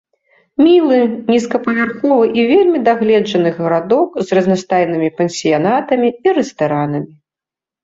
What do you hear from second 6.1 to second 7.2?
і рэстаранамі.